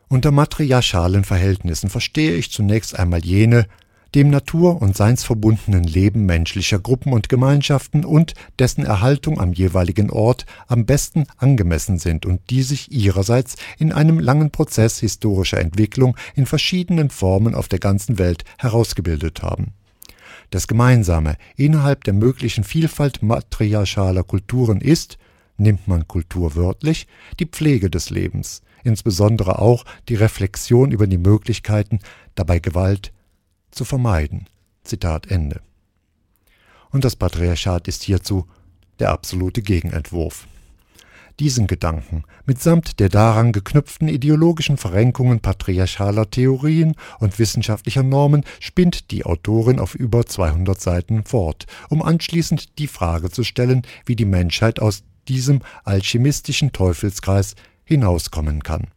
Unter 0.07 0.31
matriarchalen 0.31 1.25
Verhältnissen 1.25 1.91
verstehe 1.91 2.35
ich 2.35 2.53
zunächst 2.53 2.97
einmal 2.97 3.25
jene, 3.25 3.67
dem 4.15 4.31
natur- 4.31 4.81
und 4.81 4.97
seinsverbundenen 4.97 5.85
Leben 5.85 6.25
menschlicher 6.25 6.79
Gruppen 6.79 7.13
und 7.13 7.29
Gemeinschaften 7.29 8.05
und 8.05 8.35
dessen 8.59 8.85
Erhaltung 8.85 9.41
am 9.41 9.53
jeweiligen 9.53 10.11
Ort 10.11 10.47
am 10.67 10.87
besten 10.87 11.25
angemessen 11.37 11.99
sind 11.99 12.25
und 12.25 12.51
die 12.51 12.63
sich 12.63 12.91
ihrerseits 12.91 13.57
in 13.79 13.93
einem 13.93 14.19
langen 14.19 14.51
Prozess 14.51 14.99
historischer 15.01 15.61
Entwicklung 15.61 16.17
in 16.35 16.47
verschiedenen 16.47 17.11
Formen 17.11 17.55
auf 17.55 17.69
der 17.69 17.79
ganzen 17.79 18.19
Welt 18.19 18.45
herausgebildet 18.59 19.43
haben. 19.43 19.73
Das 20.51 20.67
Gemeinsame 20.67 21.37
innerhalb 21.57 22.05
der 22.05 22.15
möglichen 22.15 22.65
Vielfalt 22.65 23.23
matriarchaler 23.23 24.23
Kulturen 24.23 24.81
ist, 24.81 25.19
nimmt 25.59 25.87
man 25.87 26.09
Kultur 26.09 26.55
wörtlich, 26.55 27.07
die 27.39 27.47
Pflege 27.47 27.91
des 27.91 28.09
Lebens, 28.09 28.63
insbesondere 28.85 29.59
auch 29.59 29.85
die 30.09 30.15
Reflexion 30.15 30.91
über 30.91 31.07
die 31.07 31.19
Möglichkeiten, 31.19 31.99
dabei 32.35 32.61
Gewalt, 32.61 33.13
zu 33.71 33.85
vermeiden. 33.85 34.47
Zitat 34.85 35.31
Ende. 35.31 35.61
Und 36.91 37.05
das 37.05 37.17
Patriarchat 37.17 37.89
ist 37.89 38.03
hierzu 38.03 38.47
der 38.99 39.11
absolute 39.11 39.63
Gegenentwurf. 39.63 40.47
Diesen 41.39 41.69
Gedanken, 41.69 42.25
mitsamt 42.47 42.99
der 42.99 43.09
daran 43.09 43.53
geknüpften 43.53 44.09
ideologischen 44.09 44.77
Verrenkungen 44.77 45.39
patriarchaler 45.39 46.29
Theorien 46.29 46.97
und 47.21 47.39
wissenschaftlicher 47.39 48.03
Normen, 48.03 48.45
spinnt 48.59 49.13
die 49.13 49.25
Autorin 49.25 49.79
auf 49.79 49.95
über 49.95 50.27
200 50.27 50.81
Seiten 50.81 51.25
fort, 51.25 51.67
um 51.91 52.03
anschließend 52.03 52.81
die 52.81 52.89
Frage 52.89 53.31
zu 53.31 53.45
stellen, 53.45 53.83
wie 54.05 54.17
die 54.17 54.25
Menschheit 54.25 54.81
aus 54.81 55.05
diesem 55.29 55.61
alchemistischen 55.85 56.73
Teufelskreis 56.73 57.55
hinauskommen 57.85 58.65
kann. 58.65 58.89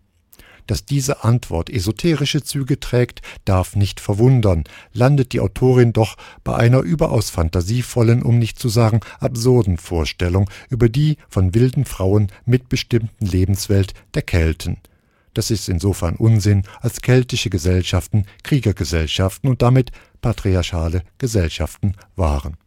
Dass 0.67 0.85
diese 0.85 1.23
Antwort 1.23 1.69
esoterische 1.69 2.43
Züge 2.43 2.79
trägt, 2.79 3.21
darf 3.45 3.75
nicht 3.75 3.99
verwundern, 3.99 4.63
landet 4.93 5.33
die 5.33 5.39
Autorin 5.39 5.93
doch 5.93 6.17
bei 6.43 6.55
einer 6.55 6.79
überaus 6.79 7.29
fantasievollen, 7.29 8.23
um 8.23 8.39
nicht 8.39 8.59
zu 8.59 8.69
sagen 8.69 9.01
absurden 9.19 9.77
Vorstellung 9.77 10.49
über 10.69 10.89
die 10.89 11.17
von 11.29 11.53
wilden 11.53 11.85
Frauen 11.85 12.27
mitbestimmten 12.45 13.25
Lebenswelt 13.25 13.93
der 14.13 14.21
Kelten. 14.21 14.77
Das 15.33 15.49
ist 15.49 15.69
insofern 15.69 16.15
Unsinn, 16.15 16.63
als 16.81 17.01
keltische 17.01 17.49
Gesellschaften 17.49 18.25
Kriegergesellschaften 18.43 19.49
und 19.49 19.61
damit 19.61 19.91
patriarchale 20.21 21.03
Gesellschaften 21.17 21.95
waren. 22.15 22.57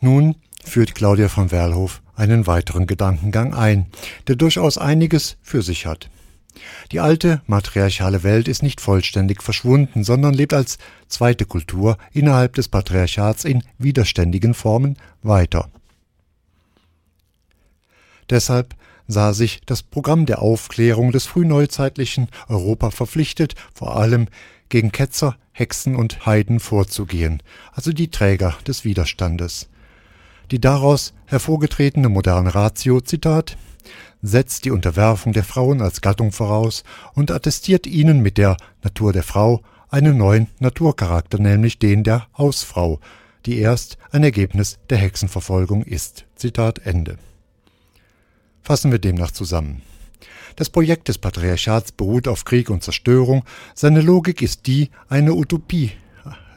Nun 0.00 0.36
führt 0.62 0.94
Claudia 0.94 1.28
von 1.28 1.50
Werlhof 1.50 2.02
einen 2.14 2.46
weiteren 2.46 2.86
Gedankengang 2.86 3.54
ein, 3.54 3.86
der 4.26 4.36
durchaus 4.36 4.78
einiges 4.78 5.36
für 5.40 5.62
sich 5.62 5.86
hat. 5.86 6.10
Die 6.92 7.00
alte, 7.00 7.42
matriarchale 7.46 8.22
Welt 8.22 8.48
ist 8.48 8.62
nicht 8.62 8.80
vollständig 8.80 9.42
verschwunden, 9.42 10.04
sondern 10.04 10.34
lebt 10.34 10.54
als 10.54 10.78
zweite 11.08 11.44
Kultur 11.44 11.98
innerhalb 12.12 12.54
des 12.54 12.68
Patriarchats 12.68 13.44
in 13.44 13.62
widerständigen 13.78 14.54
Formen 14.54 14.96
weiter. 15.22 15.70
Deshalb 18.30 18.74
sah 19.08 19.32
sich 19.32 19.60
das 19.66 19.82
Programm 19.82 20.26
der 20.26 20.42
Aufklärung 20.42 21.12
des 21.12 21.26
frühneuzeitlichen 21.26 22.28
Europa 22.48 22.90
verpflichtet, 22.90 23.54
vor 23.72 23.96
allem 23.96 24.26
gegen 24.68 24.90
Ketzer, 24.90 25.36
Hexen 25.52 25.96
und 25.96 26.26
Heiden 26.26 26.60
vorzugehen, 26.60 27.42
also 27.72 27.92
die 27.92 28.10
Träger 28.10 28.56
des 28.66 28.84
Widerstandes. 28.84 29.68
Die 30.50 30.60
daraus 30.60 31.14
hervorgetretene 31.26 32.08
moderne 32.08 32.54
Ratio, 32.54 33.00
Zitat, 33.00 33.56
setzt 34.26 34.64
die 34.64 34.70
Unterwerfung 34.70 35.32
der 35.32 35.44
Frauen 35.44 35.80
als 35.80 36.00
Gattung 36.00 36.32
voraus 36.32 36.84
und 37.14 37.30
attestiert 37.30 37.86
ihnen 37.86 38.20
mit 38.20 38.38
der 38.38 38.56
Natur 38.82 39.12
der 39.12 39.22
Frau 39.22 39.62
einen 39.88 40.16
neuen 40.16 40.48
Naturcharakter, 40.58 41.38
nämlich 41.38 41.78
den 41.78 42.02
der 42.02 42.26
Hausfrau, 42.36 43.00
die 43.46 43.58
erst 43.58 43.98
ein 44.10 44.24
Ergebnis 44.24 44.78
der 44.90 44.98
Hexenverfolgung 44.98 45.82
ist. 45.82 46.26
Zitat 46.34 46.80
Ende. 46.84 47.18
Fassen 48.62 48.90
wir 48.90 48.98
demnach 48.98 49.30
zusammen. 49.30 49.82
Das 50.56 50.70
Projekt 50.70 51.08
des 51.08 51.18
Patriarchats 51.18 51.92
beruht 51.92 52.26
auf 52.26 52.44
Krieg 52.44 52.70
und 52.70 52.82
Zerstörung, 52.82 53.44
seine 53.74 54.00
Logik 54.00 54.42
ist 54.42 54.66
die, 54.66 54.90
eine 55.08 55.34
Utopie 55.34 55.92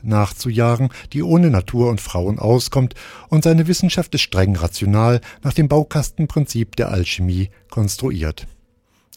nachzujagen, 0.03 0.89
die 1.13 1.23
ohne 1.23 1.49
Natur 1.49 1.89
und 1.89 2.01
Frauen 2.01 2.39
auskommt, 2.39 2.95
und 3.29 3.43
seine 3.43 3.67
Wissenschaft 3.67 4.13
ist 4.15 4.21
streng 4.21 4.55
rational 4.55 5.21
nach 5.43 5.53
dem 5.53 5.67
Baukastenprinzip 5.67 6.75
der 6.75 6.91
Alchemie 6.91 7.49
konstruiert. 7.69 8.47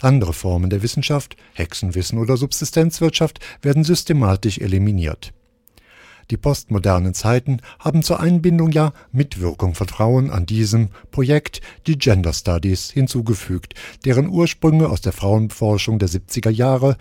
Andere 0.01 0.33
Formen 0.33 0.71
der 0.71 0.83
Wissenschaft, 0.83 1.37
Hexenwissen 1.55 2.19
oder 2.19 2.37
Subsistenzwirtschaft 2.37 3.39
werden 3.62 3.85
systematisch 3.85 4.59
eliminiert. 4.59 5.33
Die 6.31 6.37
postmodernen 6.37 7.15
Zeiten 7.15 7.59
haben 7.79 8.03
zur 8.03 8.21
Einbindung 8.21 8.71
ja 8.73 8.93
Mitwirkung 9.12 9.75
von 9.75 9.89
Frauen 9.89 10.31
an 10.31 10.47
diesem 10.47 10.89
Projekt 11.11 11.61
die 11.87 11.99
Gender 11.99 12.33
Studies 12.33 12.91
hinzugefügt, 12.91 13.75
deren 14.05 14.29
Ursprünge 14.29 14.89
aus 14.89 15.01
der 15.01 15.12
Frauenforschung 15.12 15.99
der 15.99 16.09
70er 16.09 16.51
Jahre 16.51 16.97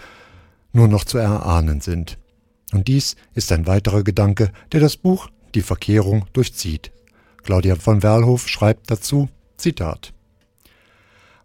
nur 0.73 0.87
noch 0.87 1.05
zu 1.05 1.17
erahnen 1.17 1.81
sind. 1.81 2.17
Und 2.71 2.87
dies 2.87 3.15
ist 3.33 3.51
ein 3.51 3.67
weiterer 3.67 4.03
Gedanke, 4.03 4.51
der 4.71 4.79
das 4.79 4.97
Buch 4.97 5.29
Die 5.53 5.61
Verkehrung 5.61 6.25
durchzieht. 6.33 6.91
Claudia 7.43 7.75
von 7.75 8.03
Werlhof 8.03 8.47
schreibt 8.47 8.89
dazu, 8.89 9.29
Zitat. 9.57 10.13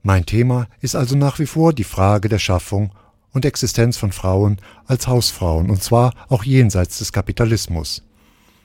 Mein 0.03 0.25
Thema 0.25 0.69
ist 0.81 0.95
also 0.95 1.17
nach 1.17 1.39
wie 1.41 1.47
vor 1.47 1.73
die 1.73 1.85
Frage 1.85 2.29
der 2.29 2.39
Schaffung 2.39 2.93
und 3.33 3.45
Existenz 3.45 3.97
von 3.97 4.13
Frauen 4.13 4.59
als 4.87 5.09
Hausfrauen, 5.09 5.69
und 5.69 5.83
zwar 5.83 6.15
auch 6.29 6.45
jenseits 6.45 6.99
des 6.99 7.13
Kapitalismus. 7.13 8.03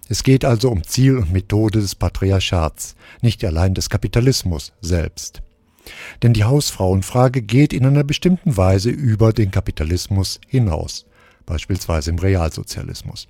Es 0.08 0.24
geht 0.24 0.46
also 0.46 0.70
um 0.70 0.84
Ziel 0.84 1.18
und 1.18 1.32
Methode 1.32 1.80
des 1.80 1.96
Patriarchats, 1.96 2.96
nicht 3.22 3.44
allein 3.44 3.74
des 3.74 3.90
Kapitalismus 3.90 4.74
selbst. 4.82 5.42
Denn 6.22 6.34
die 6.34 6.44
Hausfrauenfrage 6.44 7.42
geht 7.42 7.74
in 7.74 7.86
einer 7.86 8.04
bestimmten 8.04 8.56
Weise 8.56 8.90
über 8.90 9.34
den 9.34 9.52
Kapitalismus 9.52 10.40
hinaus, 10.48 11.06
beispielsweise 11.52 12.12
im 12.12 12.18
Realsozialismus. 12.18 13.28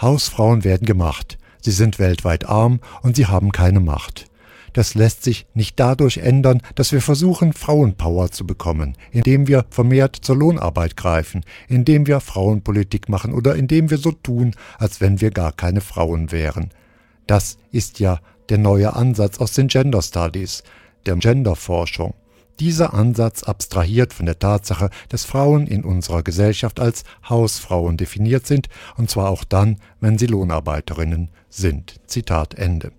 Hausfrauen 0.00 0.64
werden 0.64 0.84
gemacht, 0.84 1.38
sie 1.60 1.70
sind 1.70 2.00
weltweit 2.00 2.44
arm 2.44 2.80
und 3.02 3.14
sie 3.14 3.26
haben 3.26 3.52
keine 3.52 3.78
Macht. 3.78 4.26
Das 4.72 4.96
lässt 4.96 5.22
sich 5.22 5.46
nicht 5.54 5.78
dadurch 5.78 6.16
ändern, 6.16 6.60
dass 6.74 6.90
wir 6.90 7.00
versuchen, 7.00 7.52
Frauenpower 7.52 8.32
zu 8.32 8.44
bekommen, 8.46 8.96
indem 9.12 9.46
wir 9.46 9.64
vermehrt 9.70 10.16
zur 10.22 10.36
Lohnarbeit 10.36 10.96
greifen, 10.96 11.44
indem 11.68 12.08
wir 12.08 12.18
Frauenpolitik 12.18 13.08
machen 13.08 13.32
oder 13.32 13.54
indem 13.54 13.90
wir 13.90 13.98
so 13.98 14.10
tun, 14.10 14.56
als 14.78 15.00
wenn 15.00 15.20
wir 15.20 15.30
gar 15.30 15.52
keine 15.52 15.82
Frauen 15.82 16.32
wären. 16.32 16.70
Das 17.28 17.58
ist 17.70 18.00
ja 18.00 18.18
der 18.48 18.58
neue 18.58 18.96
Ansatz 18.96 19.38
aus 19.38 19.52
den 19.52 19.68
Gender 19.68 20.02
Studies, 20.02 20.64
der 21.06 21.14
Genderforschung. 21.14 22.14
Dieser 22.62 22.94
Ansatz 22.94 23.42
abstrahiert 23.42 24.12
von 24.12 24.24
der 24.24 24.38
Tatsache, 24.38 24.90
dass 25.08 25.24
Frauen 25.24 25.66
in 25.66 25.82
unserer 25.82 26.22
Gesellschaft 26.22 26.78
als 26.78 27.02
Hausfrauen 27.28 27.96
definiert 27.96 28.46
sind, 28.46 28.68
und 28.96 29.10
zwar 29.10 29.30
auch 29.30 29.42
dann, 29.42 29.78
wenn 29.98 30.16
sie 30.16 30.26
Lohnarbeiterinnen 30.26 31.30
sind. 31.48 31.96
Zitat 32.06 32.54
Ende. 32.54 32.92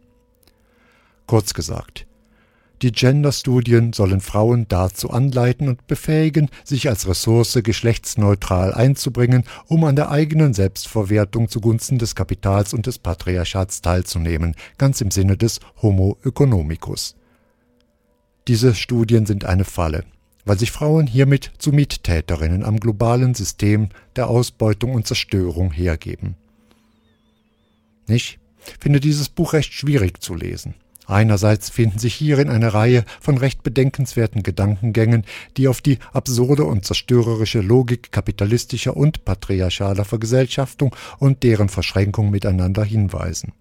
Kurz 1.28 1.54
gesagt, 1.54 2.06
die 2.82 2.92
Gender-Studien 2.92 3.94
sollen 3.94 4.20
Frauen 4.20 4.66
dazu 4.68 5.12
anleiten 5.12 5.70
und 5.70 5.88
befähigen, 5.88 6.50
sich 6.66 6.90
als 6.90 7.08
Ressource 7.08 7.58
geschlechtsneutral 7.64 8.74
einzubringen, 8.74 9.46
um 9.68 9.86
an 9.86 9.96
der 9.96 10.12
eigenen 10.12 10.54
Selbstverwertung 10.54 11.48
zugunsten 11.48 12.00
des 12.00 12.16
Kapitals 12.16 12.74
und 12.74 12.86
des 12.86 13.00
Patriarchats 13.00 13.82
teilzunehmen, 13.82 14.58
ganz 14.78 15.00
im 15.00 15.10
Sinne 15.10 15.38
des 15.38 15.62
Homo 15.82 16.18
economicus. 16.26 17.16
Diese 18.48 18.76
Studien 18.76 19.26
sind 19.26 19.46
eine 19.46 19.64
Falle, 19.64 20.04
weil 20.44 20.60
sich 20.60 20.72
Frauen 20.72 21.08
hiermit 21.08 21.52
zu 21.60 21.72
Mittäterinnen 21.72 22.66
am 22.66 22.80
globalen 22.80 23.34
System 23.36 23.90
der 24.18 24.28
Ausbeutung 24.28 24.94
und 24.94 25.08
Zerstörung 25.08 25.72
hergeben. 25.72 26.36
Ich 28.08 28.40
finde 28.82 29.00
dieses 29.00 29.30
Buch 29.30 29.54
recht 29.54 29.72
schwierig 29.72 30.22
zu 30.22 30.36
lesen. 30.36 30.76
Einerseits 31.06 31.70
finden 31.70 32.00
sich 32.00 32.16
hierin 32.16 32.50
eine 32.50 32.74
Reihe 32.74 33.06
von 33.22 33.38
recht 33.38 33.64
bedenkenswerten 33.64 34.44
Gedankengängen, 34.44 35.24
die 35.58 35.68
auf 35.70 35.82
die 35.82 36.00
absurde 36.12 36.66
und 36.66 36.86
zerstörerische 36.86 37.62
Logik 37.62 38.12
kapitalistischer 38.12 38.96
und 38.96 39.24
patriarchaler 39.26 40.06
Vergesellschaftung 40.06 40.96
und 41.20 41.44
deren 41.44 41.70
Verschränkung 41.70 42.30
miteinander 42.30 42.84
hinweisen. 42.84 43.54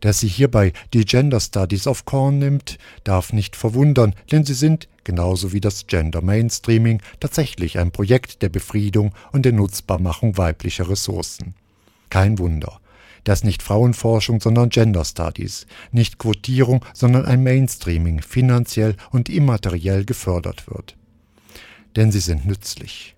Dass 0.00 0.20
sie 0.20 0.28
hierbei 0.28 0.72
die 0.92 1.04
Gender 1.04 1.40
Studies 1.40 1.86
auf 1.86 2.04
Korn 2.04 2.38
nimmt, 2.38 2.78
darf 3.04 3.32
nicht 3.32 3.56
verwundern, 3.56 4.14
denn 4.30 4.44
sie 4.44 4.54
sind, 4.54 4.88
genauso 5.04 5.52
wie 5.52 5.60
das 5.60 5.86
Gender 5.86 6.22
Mainstreaming, 6.22 7.00
tatsächlich 7.20 7.78
ein 7.78 7.90
Projekt 7.90 8.42
der 8.42 8.48
Befriedung 8.48 9.14
und 9.32 9.44
der 9.44 9.52
Nutzbarmachung 9.52 10.36
weiblicher 10.36 10.88
Ressourcen. 10.88 11.54
Kein 12.10 12.38
Wunder, 12.38 12.80
dass 13.24 13.44
nicht 13.44 13.62
Frauenforschung, 13.62 14.40
sondern 14.40 14.68
Gender 14.68 15.04
Studies, 15.04 15.66
nicht 15.90 16.18
Quotierung, 16.18 16.84
sondern 16.94 17.24
ein 17.24 17.42
Mainstreaming 17.42 18.22
finanziell 18.22 18.96
und 19.10 19.28
immateriell 19.28 20.04
gefördert 20.04 20.68
wird. 20.68 20.96
Denn 21.96 22.12
sie 22.12 22.20
sind 22.20 22.46
nützlich. 22.46 23.16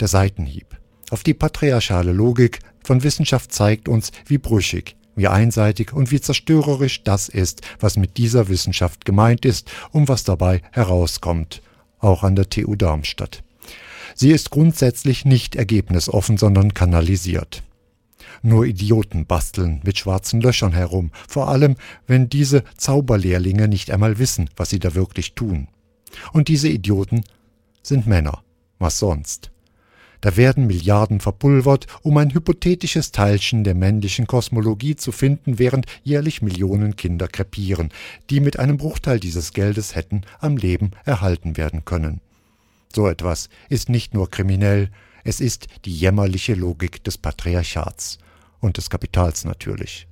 Der 0.00 0.08
Seitenhieb 0.08 0.76
auf 1.12 1.22
die 1.22 1.34
patriarchale 1.34 2.12
Logik 2.12 2.60
von 2.82 3.02
Wissenschaft 3.02 3.52
zeigt 3.52 3.86
uns, 3.86 4.12
wie 4.26 4.38
brüchig, 4.38 4.96
wie 5.14 5.28
einseitig 5.28 5.92
und 5.92 6.10
wie 6.10 6.20
zerstörerisch 6.20 7.04
das 7.04 7.28
ist, 7.28 7.62
was 7.80 7.96
mit 7.96 8.16
dieser 8.16 8.48
Wissenschaft 8.48 9.04
gemeint 9.04 9.44
ist 9.44 9.70
und 9.90 10.08
was 10.08 10.24
dabei 10.24 10.62
herauskommt, 10.72 11.62
auch 11.98 12.22
an 12.22 12.36
der 12.36 12.48
TU 12.48 12.74
Darmstadt. 12.74 13.42
Sie 14.14 14.30
ist 14.30 14.50
grundsätzlich 14.50 15.24
nicht 15.24 15.56
ergebnisoffen, 15.56 16.36
sondern 16.36 16.74
kanalisiert. 16.74 17.62
Nur 18.42 18.66
Idioten 18.66 19.26
basteln 19.26 19.80
mit 19.84 19.98
schwarzen 19.98 20.40
Löchern 20.40 20.72
herum, 20.72 21.12
vor 21.28 21.48
allem 21.48 21.76
wenn 22.06 22.28
diese 22.28 22.64
Zauberlehrlinge 22.76 23.68
nicht 23.68 23.90
einmal 23.90 24.18
wissen, 24.18 24.50
was 24.56 24.70
sie 24.70 24.80
da 24.80 24.94
wirklich 24.94 25.34
tun. 25.34 25.68
Und 26.32 26.48
diese 26.48 26.68
Idioten 26.68 27.24
sind 27.82 28.06
Männer. 28.06 28.42
Was 28.78 28.98
sonst? 28.98 29.51
Da 30.22 30.36
werden 30.36 30.68
Milliarden 30.68 31.18
verpulvert, 31.18 31.88
um 32.02 32.16
ein 32.16 32.32
hypothetisches 32.32 33.10
Teilchen 33.10 33.64
der 33.64 33.74
männlichen 33.74 34.28
Kosmologie 34.28 34.94
zu 34.94 35.10
finden, 35.10 35.58
während 35.58 35.86
jährlich 36.04 36.42
Millionen 36.42 36.94
Kinder 36.94 37.26
krepieren, 37.26 37.90
die 38.30 38.38
mit 38.38 38.56
einem 38.58 38.76
Bruchteil 38.76 39.18
dieses 39.18 39.52
Geldes 39.52 39.96
hätten 39.96 40.22
am 40.38 40.56
Leben 40.56 40.92
erhalten 41.04 41.56
werden 41.56 41.84
können. 41.84 42.20
So 42.94 43.08
etwas 43.08 43.48
ist 43.68 43.88
nicht 43.88 44.14
nur 44.14 44.30
kriminell, 44.30 44.90
es 45.24 45.40
ist 45.40 45.66
die 45.84 45.94
jämmerliche 45.94 46.54
Logik 46.54 47.02
des 47.02 47.18
Patriarchats 47.18 48.18
und 48.60 48.76
des 48.76 48.90
Kapitals 48.90 49.44
natürlich. 49.44 50.06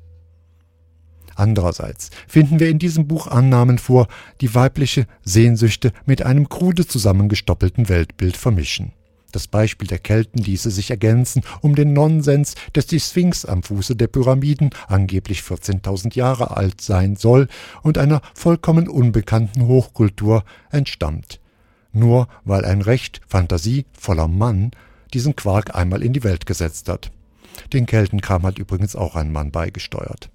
Andererseits 1.37 2.11
finden 2.27 2.59
wir 2.59 2.69
in 2.69 2.81
diesem 2.81 3.07
Buch 3.07 3.29
Annahmen 3.29 3.79
vor, 3.79 4.09
die 4.41 4.53
weibliche 4.57 5.07
Sehnsüchte 5.23 5.93
mit 6.05 6.23
einem 6.23 6.49
krude 6.49 6.85
zusammengestoppelten 6.85 7.89
Weltbild 7.89 8.37
vermischen. 8.37 8.93
Das 9.33 9.49
Beispiel 9.49 9.89
der 9.89 9.99
Kelten 9.99 10.39
ließe 10.39 10.71
sich 10.71 10.91
ergänzen 10.91 11.43
um 11.61 11.75
den 11.75 11.93
Nonsens, 11.93 12.55
dass 12.73 12.87
die 12.87 13.01
Sphinx 13.01 13.45
am 13.45 13.63
Fuße 13.63 13.97
der 13.97 14.09
Pyramiden 14.09 14.71
angeblich 14.89 15.41
14.000 15.41 16.15
Jahre 16.15 16.57
alt 16.57 16.81
sein 16.81 17.17
soll 17.17 17.49
und 17.83 17.99
einer 17.99 18.23
vollkommen 18.35 18.89
unbekannten 18.89 19.67
Hochkultur 19.67 20.45
entstammt. 20.71 21.41
Nur 21.93 22.29
weil 22.45 22.65
ein 22.65 22.83
recht 22.83 23.21
fantasievoller 23.27 24.29
Mann 24.29 24.71
diesen 25.13 25.37
Quark 25.37 25.75
einmal 25.75 26.03
in 26.03 26.13
die 26.13 26.25
Welt 26.25 26.47
gesetzt 26.47 26.89
hat. 26.89 27.11
Den 27.73 27.87
Keltenkram 27.87 28.45
hat 28.45 28.59
übrigens 28.59 28.97
auch 28.97 29.17
ein 29.17 29.33
Mann 29.33 29.51
beigesteuert. 29.51 30.31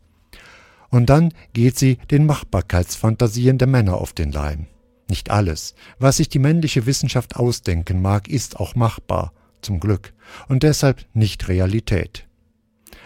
Und 0.90 1.10
dann 1.10 1.34
geht 1.54 1.78
sie 1.78 1.98
den 2.12 2.26
Machbarkeitsfantasien 2.26 3.58
der 3.58 3.68
Männer 3.68 3.96
auf 3.96 4.14
den 4.14 4.32
Leim. 4.32 4.68
Nicht 5.08 5.30
alles, 5.30 5.76
was 6.00 6.18
sich 6.18 6.30
die 6.30 6.40
männliche 6.40 6.86
Wissenschaft 6.86 7.36
ausdenken 7.36 8.02
mag, 8.02 8.28
ist 8.28 8.60
auch 8.60 8.76
machbar, 8.76 9.34
zum 9.62 9.80
Glück, 9.80 10.14
und 10.48 10.64
deshalb 10.64 11.06
nicht 11.14 11.48
Realität. 11.48 12.26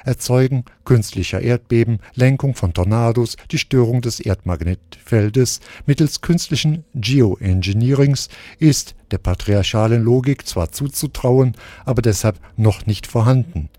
Erzeugen 0.06 0.64
künstlicher 0.86 1.42
Erdbeben, 1.42 2.00
Lenkung 2.16 2.56
von 2.56 2.74
Tornados, 2.74 3.36
die 3.52 3.58
Störung 3.58 4.02
des 4.02 4.20
Erdmagnetfeldes 4.20 5.60
mittels 5.86 6.22
künstlichen 6.22 6.86
Geoengineerings 6.96 8.30
ist 8.60 8.96
der 9.12 9.18
patriarchalen 9.18 10.04
Logik 10.04 10.48
zwar 10.48 10.72
zuzutrauen, 10.72 11.56
aber 11.86 12.02
deshalb 12.02 12.40
noch 12.56 12.86
nicht 12.86 13.08
vorhanden, 13.08 13.70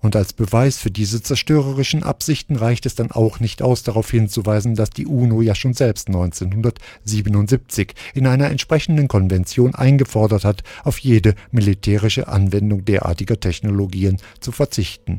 und 0.00 0.16
als 0.16 0.32
Beweis 0.32 0.78
für 0.78 0.90
diese 0.90 1.22
zerstörerischen 1.22 2.02
Absichten 2.02 2.56
reicht 2.56 2.86
es 2.86 2.94
dann 2.94 3.10
auch 3.10 3.38
nicht 3.38 3.60
aus, 3.62 3.82
darauf 3.82 4.10
hinzuweisen, 4.10 4.74
dass 4.74 4.90
die 4.90 5.06
UNO 5.06 5.42
ja 5.42 5.54
schon 5.54 5.74
selbst 5.74 6.08
1977 6.08 7.94
in 8.14 8.26
einer 8.26 8.50
entsprechenden 8.50 9.08
Konvention 9.08 9.74
eingefordert 9.74 10.44
hat, 10.44 10.62
auf 10.84 10.98
jede 10.98 11.34
militärische 11.50 12.28
Anwendung 12.28 12.84
derartiger 12.84 13.38
Technologien 13.38 14.16
zu 14.40 14.52
verzichten. 14.52 15.18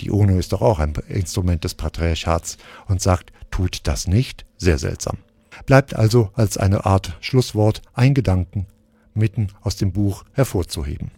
Die 0.00 0.10
UNO 0.10 0.38
ist 0.38 0.52
doch 0.52 0.60
auch 0.60 0.80
ein 0.80 0.94
Instrument 1.08 1.62
des 1.64 1.74
Patriarchats 1.74 2.58
und 2.88 3.00
sagt, 3.00 3.32
tut 3.50 3.80
das 3.84 4.08
nicht? 4.08 4.44
Sehr 4.58 4.78
seltsam. 4.78 5.18
Bleibt 5.64 5.94
also 5.94 6.30
als 6.34 6.58
eine 6.58 6.84
Art 6.84 7.16
Schlusswort 7.20 7.80
ein 7.94 8.12
Gedanken 8.12 8.66
mitten 9.14 9.48
aus 9.62 9.76
dem 9.76 9.92
Buch 9.92 10.24
hervorzuheben. 10.32 11.10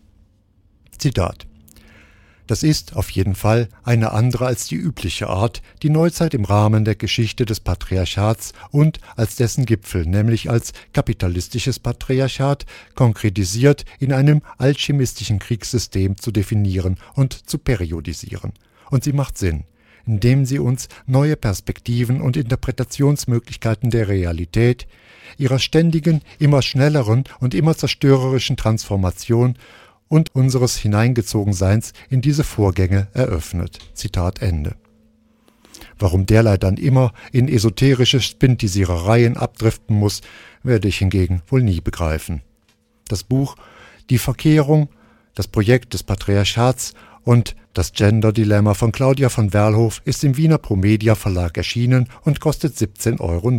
Zitat 0.96 1.48
das 2.48 2.62
ist 2.62 2.96
auf 2.96 3.10
jeden 3.10 3.34
Fall 3.34 3.68
eine 3.84 4.12
andere 4.12 4.46
als 4.46 4.66
die 4.66 4.74
übliche 4.74 5.28
Art, 5.28 5.62
die 5.82 5.90
Neuzeit 5.90 6.32
im 6.32 6.46
Rahmen 6.46 6.84
der 6.84 6.94
Geschichte 6.94 7.44
des 7.44 7.60
Patriarchats 7.60 8.52
und 8.70 9.00
als 9.16 9.36
dessen 9.36 9.66
Gipfel, 9.66 10.06
nämlich 10.06 10.50
als 10.50 10.72
kapitalistisches 10.94 11.78
Patriarchat, 11.78 12.64
konkretisiert 12.94 13.84
in 14.00 14.14
einem 14.14 14.40
alchemistischen 14.56 15.38
Kriegssystem 15.38 16.16
zu 16.16 16.32
definieren 16.32 16.96
und 17.14 17.34
zu 17.48 17.58
periodisieren. 17.58 18.52
Und 18.90 19.04
sie 19.04 19.12
macht 19.12 19.36
Sinn, 19.36 19.64
indem 20.06 20.46
sie 20.46 20.58
uns 20.58 20.88
neue 21.06 21.36
Perspektiven 21.36 22.22
und 22.22 22.38
Interpretationsmöglichkeiten 22.38 23.90
der 23.90 24.08
Realität, 24.08 24.86
ihrer 25.36 25.58
ständigen, 25.58 26.22
immer 26.38 26.62
schnelleren 26.62 27.24
und 27.40 27.54
immer 27.54 27.76
zerstörerischen 27.76 28.56
Transformation 28.56 29.56
und 30.08 30.34
unseres 30.34 30.76
Hineingezogenseins 30.76 31.92
in 32.10 32.20
diese 32.20 32.44
Vorgänge 32.44 33.08
eröffnet. 33.12 33.78
Zitat 33.94 34.42
Ende. 34.42 34.76
Warum 35.98 36.26
derlei 36.26 36.56
dann 36.56 36.76
immer 36.76 37.12
in 37.32 37.48
esoterische 37.48 38.20
Spintisierereien 38.20 39.36
abdriften 39.36 39.96
muss, 39.96 40.20
werde 40.62 40.88
ich 40.88 40.98
hingegen 40.98 41.42
wohl 41.48 41.62
nie 41.62 41.80
begreifen. 41.80 42.42
Das 43.08 43.24
Buch 43.24 43.56
Die 44.10 44.18
Verkehrung, 44.18 44.88
das 45.34 45.48
Projekt 45.48 45.94
des 45.94 46.02
Patriarchats 46.02 46.94
und 47.24 47.56
das 47.74 47.92
Gender-Dilemma 47.92 48.74
von 48.74 48.90
Claudia 48.90 49.28
von 49.28 49.52
Werlhof 49.52 50.02
ist 50.04 50.24
im 50.24 50.36
Wiener 50.36 50.58
Promedia 50.58 51.14
Verlag 51.14 51.56
erschienen 51.56 52.08
und 52.22 52.40
kostet 52.40 52.74
17,90 52.74 53.20
Euro. 53.20 53.50